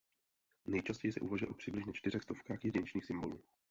[0.65, 3.43] Nejčastěji se uvažuje o přibližně čtyřech stovkách jedinečných symbolů.